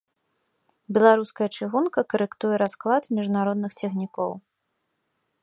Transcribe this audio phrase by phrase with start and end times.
[0.97, 4.31] Беларуская чыгунка карэктуе расклад міжнародных цягнікоў.